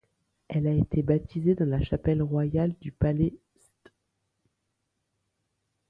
[0.47, 3.91] Elle a été baptisée dans la chapelle royale du Palais St.